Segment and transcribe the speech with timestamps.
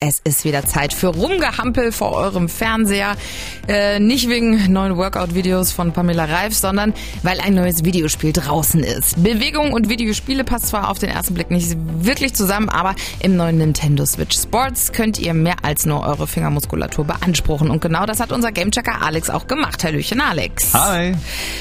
[0.00, 3.16] Es ist wieder Zeit für Rumgehampel vor eurem Fernseher.
[3.66, 9.20] Äh, nicht wegen neuen Workout-Videos von Pamela Reif, sondern weil ein neues Videospiel draußen ist.
[9.20, 13.58] Bewegung und Videospiele passt zwar auf den ersten Blick nicht wirklich zusammen, aber im neuen
[13.58, 17.68] Nintendo Switch Sports könnt ihr mehr als nur eure Fingermuskulatur beanspruchen.
[17.68, 19.82] Und genau das hat unser Gamechecker Alex auch gemacht.
[19.82, 20.74] Hallöchen Alex.
[20.74, 21.14] Hi.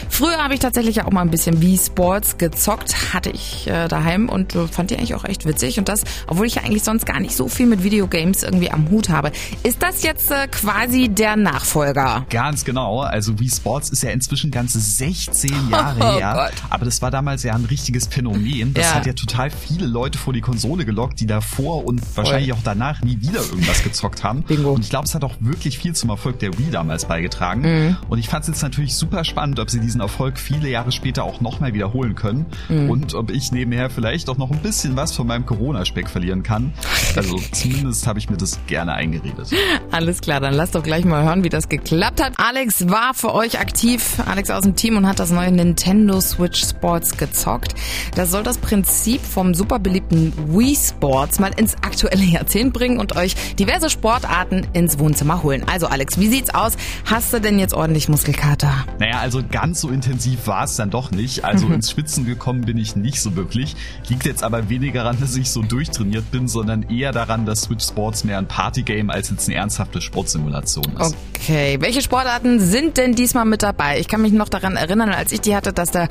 [0.09, 4.29] Früher habe ich tatsächlich auch mal ein bisschen Wii Sports gezockt, hatte ich äh, daheim
[4.29, 5.79] und fand die eigentlich auch echt witzig.
[5.79, 8.71] Und das, obwohl ich ja eigentlich sonst gar nicht so viel mit Videogames Games irgendwie
[8.71, 9.31] am Hut habe.
[9.63, 12.25] Ist das jetzt äh, quasi der Nachfolger?
[12.29, 13.01] Ganz genau.
[13.01, 16.33] Also Wii Sports ist ja inzwischen ganze 16 Jahre oh her.
[16.35, 16.63] Gott.
[16.69, 18.73] Aber das war damals ja ein richtiges Phänomen.
[18.73, 18.95] Das ja.
[18.95, 23.01] hat ja total viele Leute vor die Konsole gelockt, die davor und wahrscheinlich auch danach
[23.01, 24.43] nie wieder irgendwas gezockt haben.
[24.43, 24.71] Bingo.
[24.71, 27.61] Und ich glaube, es hat auch wirklich viel zum Erfolg der Wii damals beigetragen.
[27.61, 27.97] Mhm.
[28.09, 31.23] Und ich fand es jetzt natürlich super spannend, ob sie diesen Erfolg viele Jahre später
[31.23, 32.45] auch nochmal wiederholen können.
[32.67, 32.89] Mhm.
[32.89, 36.73] Und ob ich nebenher vielleicht auch noch ein bisschen was von meinem Corona-Speck verlieren kann.
[37.15, 39.51] Also zumindest habe habe ich mir das gerne eingeredet.
[39.91, 42.33] Alles klar, dann lasst doch gleich mal hören, wie das geklappt hat.
[42.37, 46.63] Alex war für euch aktiv, Alex aus dem Team und hat das neue Nintendo Switch
[46.63, 47.75] Sports gezockt.
[48.15, 53.15] Das soll das Prinzip vom super beliebten Wii Sports mal ins aktuelle Jahrzehnt bringen und
[53.15, 55.63] euch diverse Sportarten ins Wohnzimmer holen.
[55.71, 56.73] Also Alex, wie sieht's aus?
[57.05, 58.73] Hast du denn jetzt ordentlich Muskelkater?
[58.99, 61.45] Naja, also ganz so intensiv war es dann doch nicht.
[61.45, 63.75] Also ins Schwitzen gekommen bin ich nicht so wirklich.
[64.09, 67.85] Liegt jetzt aber weniger daran, dass ich so durchtrainiert bin, sondern eher daran, dass Switch
[67.85, 71.17] Sports Sports mehr ein Partygame als jetzt eine ernsthafte Sportsimulation ist.
[71.35, 73.99] Okay, welche Sportarten sind denn diesmal mit dabei?
[73.99, 76.07] Ich kann mich noch daran erinnern, als ich die hatte, dass der,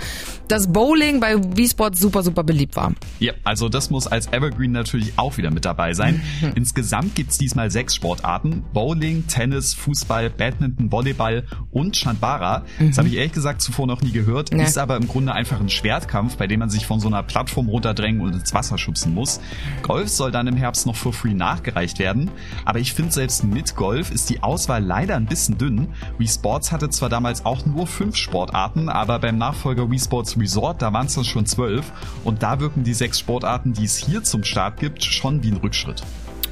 [0.46, 2.92] das Bowling bei Wii Sports super, super beliebt war.
[3.18, 6.20] Ja, also das muss als Evergreen natürlich auch wieder mit dabei sein.
[6.42, 6.52] Mhm.
[6.54, 8.62] Insgesamt gibt's diesmal sechs Sportarten.
[8.74, 12.62] Bowling, Tennis, Fußball, Badminton, Volleyball und Chandbara.
[12.78, 12.88] Mhm.
[12.88, 14.52] Das habe ich ehrlich gesagt zuvor noch nie gehört.
[14.52, 14.62] Ja.
[14.62, 17.68] Ist aber im Grunde einfach ein Schwertkampf, bei dem man sich von so einer Plattform
[17.68, 19.40] runterdrängen und ins Wasser schubsen muss.
[19.82, 22.30] Golf soll dann im Herbst noch for free nachgereicht erreicht werden.
[22.64, 25.88] Aber ich finde, selbst mit Golf ist die Auswahl leider ein bisschen dünn.
[26.18, 30.82] Wii Sports hatte zwar damals auch nur fünf Sportarten, aber beim Nachfolger Wii Sports Resort,
[30.82, 31.92] da waren es dann schon zwölf.
[32.24, 35.58] Und da wirken die sechs Sportarten, die es hier zum Start gibt, schon wie ein
[35.58, 36.02] Rückschritt.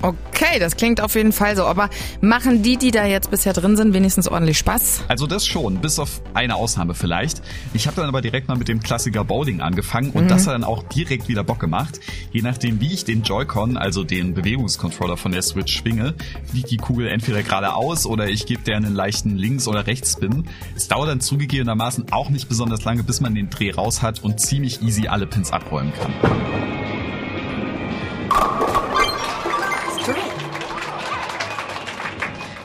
[0.02, 1.64] Okay, das klingt auf jeden Fall so.
[1.64, 1.90] Aber
[2.20, 5.04] machen die, die da jetzt bisher drin sind, wenigstens ordentlich Spaß?
[5.08, 7.42] Also das schon, bis auf eine Ausnahme vielleicht.
[7.72, 10.28] Ich habe dann aber direkt mal mit dem Klassiker Bowling angefangen und mhm.
[10.28, 12.00] das hat dann auch direkt wieder Bock gemacht.
[12.32, 16.14] Je nachdem, wie ich den Joy-Con, also den Bewegungscontroller von der Switch schwinge,
[16.50, 20.48] fliegt die Kugel entweder geradeaus oder ich gebe der einen leichten Links- oder Rechtsspin.
[20.76, 24.40] Es dauert dann zugegebenermaßen auch nicht besonders lange, bis man den Dreh raus hat und
[24.40, 26.93] ziemlich easy alle Pins abräumen kann.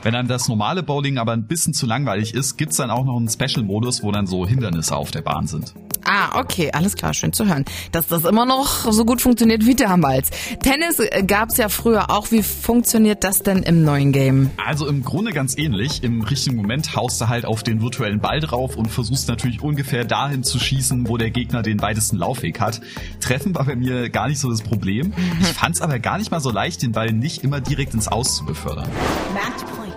[0.01, 3.17] Wenn dann das normale Bowling aber ein bisschen zu langweilig ist, gibt's dann auch noch
[3.17, 5.73] einen Special-Modus, wo dann so Hindernisse auf der Bahn sind.
[6.05, 7.65] Ah, okay, alles klar, schön zu hören.
[7.91, 10.31] Dass das immer noch so gut funktioniert wie damals.
[10.63, 12.31] Tennis äh, gab's ja früher auch.
[12.31, 14.49] Wie funktioniert das denn im neuen Game?
[14.65, 16.03] Also im Grunde ganz ähnlich.
[16.03, 20.05] Im richtigen Moment haust du halt auf den virtuellen Ball drauf und versuchst natürlich ungefähr
[20.05, 22.81] dahin zu schießen, wo der Gegner den weitesten Laufweg hat.
[23.19, 25.13] Treffen war bei mir gar nicht so das Problem.
[25.41, 28.35] Ich fand's aber gar nicht mal so leicht, den Ball nicht immer direkt ins Aus
[28.35, 28.89] zu befördern.
[29.33, 29.88] Matchpoint.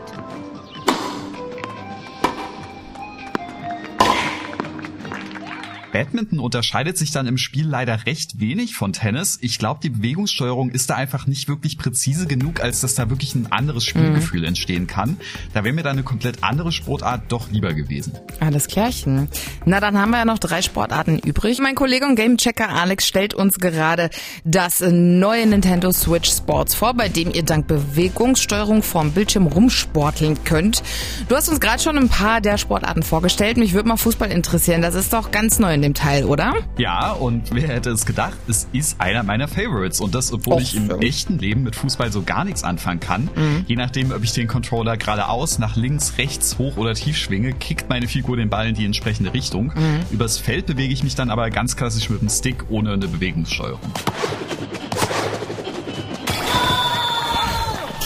[5.93, 9.39] Badminton unterscheidet sich dann im Spiel leider recht wenig von Tennis.
[9.43, 13.35] Ich glaube, die Bewegungssteuerung ist da einfach nicht wirklich präzise genug, als dass da wirklich
[13.35, 14.47] ein anderes Spielgefühl mhm.
[14.47, 15.19] entstehen kann.
[15.53, 18.15] Da wäre mir dann eine komplett andere Sportart doch lieber gewesen.
[18.41, 19.29] Alles klärchen.
[19.67, 21.61] Na, dann haben wir ja noch drei Sportarten übrig.
[21.61, 24.09] Mein Kollege und Gamechecker Alex stellt uns gerade
[24.45, 30.83] das neue Nintendo Switch Sports vor, bei dem ihr dank Bewegungssteuerung vorm Bildschirm rumsporteln könnt.
[31.29, 33.59] Du hast uns gerade schon ein paar der Sportarten vorgestellt.
[33.59, 34.81] Mich würde mal Fußball interessieren.
[34.81, 36.55] Das ist doch ganz neu in dem Teil, oder?
[36.79, 40.01] Ja, und wer hätte es gedacht, es ist einer meiner Favorites.
[40.01, 43.29] Und das, obwohl Och, ich im echten Leben mit Fußball so gar nichts anfangen kann.
[43.35, 43.65] Mhm.
[43.67, 47.89] Je nachdem, ob ich den Controller geradeaus, nach links, rechts, hoch oder tief schwinge, kickt
[47.89, 49.73] meine Figur den Ball in die entsprechende Richtung.
[49.75, 50.05] Mhm.
[50.13, 53.81] Übers Feld bewege ich mich dann aber ganz klassisch mit dem Stick ohne eine Bewegungssteuerung.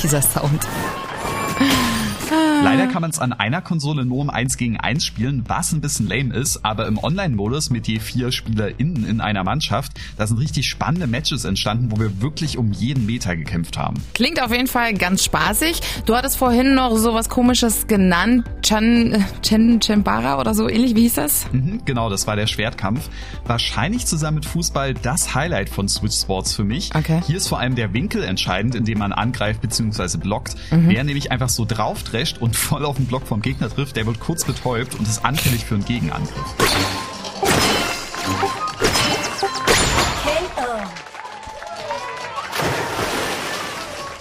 [0.02, 0.66] Dieser Sound.
[2.30, 5.80] Leider kann man es an einer Konsole nur um 1 gegen 1 spielen, was ein
[5.80, 10.38] bisschen lame ist, aber im Online-Modus mit je vier SpielerInnen in einer Mannschaft, da sind
[10.38, 14.02] richtig spannende Matches entstanden, wo wir wirklich um jeden Meter gekämpft haben.
[14.14, 15.80] Klingt auf jeden Fall ganz spaßig.
[16.06, 21.14] Du hattest vorhin noch sowas komisches genannt, Chan, Chen, Chembara oder so ähnlich, wie hieß
[21.14, 21.46] das?
[21.52, 23.08] Mhm, genau, das war der Schwertkampf.
[23.44, 26.90] Wahrscheinlich zusammen mit Fußball das Highlight von Switch Sports für mich.
[26.94, 27.20] Okay.
[27.26, 30.18] Hier ist vor allem der Winkel entscheidend, in dem man angreift bzw.
[30.18, 30.56] blockt.
[30.70, 30.88] Mhm.
[30.88, 34.06] Wer nämlich einfach so drauf drescht und voll auf den Block vom Gegner trifft, der
[34.06, 37.05] wird kurz betäubt und ist anfällig für einen Gegenangriff.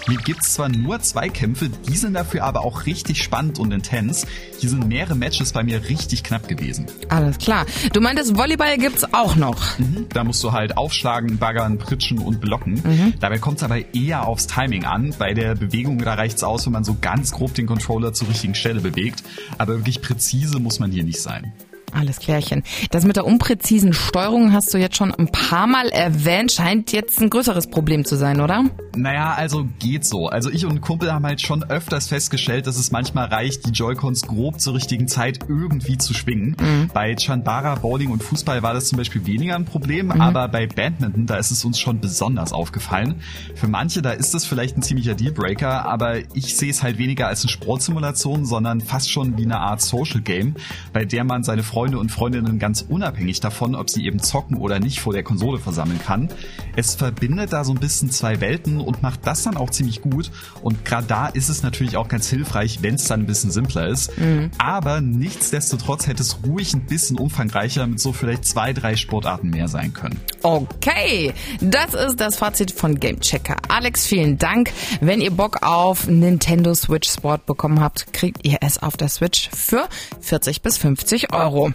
[0.07, 4.28] Hier gibt's zwar nur zwei Kämpfe, die sind dafür aber auch richtig spannend und intens.
[4.60, 6.86] Hier sind mehrere Matches bei mir richtig knapp gewesen.
[7.10, 7.66] Alles klar.
[7.92, 9.80] Du meintest, Volleyball gibt's auch noch.
[9.80, 10.06] Mhm.
[10.10, 12.74] Da musst du halt aufschlagen, baggern, pritschen und blocken.
[12.74, 13.13] Mhm.
[13.19, 15.16] Dabei kommt's aber eher aufs Timing an.
[15.18, 18.54] Bei der Bewegung, da reicht's aus, wenn man so ganz grob den Controller zur richtigen
[18.54, 19.24] Stelle bewegt.
[19.58, 21.51] Aber wirklich präzise muss man hier nicht sein.
[21.96, 22.64] Alles klärchen.
[22.92, 26.52] Das mit der unpräzisen Steuerung hast du jetzt schon ein paar Mal erwähnt.
[26.52, 28.66] Scheint jetzt ein größeres Problem zu sein, oder?
[28.96, 30.28] Naja, also geht so.
[30.28, 33.72] Also ich und ein Kumpel haben halt schon öfters festgestellt, dass es manchmal reicht, die
[33.72, 36.58] Joy-Cons grob zur richtigen Zeit irgendwie zu schwingen.
[36.60, 36.90] Mhm.
[36.94, 40.22] Bei Chanbara, Bowling und Fußball war das zum Beispiel weniger ein Problem, mhm.
[40.22, 43.22] aber bei Badminton, da ist es uns schon besonders aufgefallen.
[43.56, 47.28] Für manche, da ist das vielleicht ein ziemlicher Dealbreaker, aber ich sehe es halt weniger
[47.28, 50.56] als eine Sportsimulation, sondern fast schon wie eine Art Social Game,
[50.92, 54.58] bei der man seine Freunde Freunde und Freundinnen ganz unabhängig davon, ob sie eben zocken
[54.58, 56.30] oder nicht vor der Konsole versammeln kann.
[56.76, 60.32] Es verbindet da so ein bisschen zwei Welten und macht das dann auch ziemlich gut.
[60.64, 63.88] Und gerade da ist es natürlich auch ganz hilfreich, wenn es dann ein bisschen simpler
[63.88, 64.18] ist.
[64.18, 64.50] Mhm.
[64.58, 69.68] Aber nichtsdestotrotz hätte es ruhig ein bisschen umfangreicher mit so vielleicht zwei, drei Sportarten mehr
[69.68, 70.20] sein können.
[70.42, 73.58] Okay, das ist das Fazit von Gamechecker.
[73.68, 74.72] Alex, vielen Dank.
[75.02, 79.52] Wenn ihr Bock auf Nintendo Switch Sport bekommen habt, kriegt ihr es auf der Switch
[79.52, 79.88] für
[80.22, 81.72] 40 bis 50 Euro.